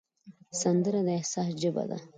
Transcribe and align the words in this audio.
سندره 0.61 1.01
د 1.07 1.09
احساس 1.19 1.49
ژبه 1.61 1.83
ده 1.89 1.97